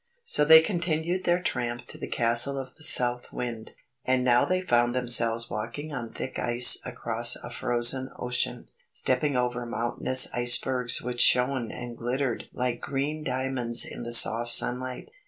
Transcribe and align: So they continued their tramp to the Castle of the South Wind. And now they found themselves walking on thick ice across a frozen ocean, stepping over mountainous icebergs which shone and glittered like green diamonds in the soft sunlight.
So 0.23 0.43
they 0.45 0.61
continued 0.63 1.25
their 1.25 1.39
tramp 1.39 1.85
to 1.89 1.99
the 1.99 2.07
Castle 2.07 2.57
of 2.57 2.73
the 2.73 2.83
South 2.83 3.31
Wind. 3.31 3.73
And 4.03 4.23
now 4.23 4.45
they 4.45 4.61
found 4.61 4.95
themselves 4.95 5.47
walking 5.47 5.93
on 5.93 6.11
thick 6.11 6.39
ice 6.39 6.79
across 6.83 7.35
a 7.35 7.51
frozen 7.51 8.09
ocean, 8.17 8.67
stepping 8.91 9.35
over 9.37 9.63
mountainous 9.63 10.27
icebergs 10.33 11.03
which 11.03 11.21
shone 11.21 11.71
and 11.71 11.95
glittered 11.95 12.45
like 12.51 12.81
green 12.81 13.23
diamonds 13.23 13.85
in 13.85 14.01
the 14.01 14.11
soft 14.11 14.55
sunlight. 14.55 15.07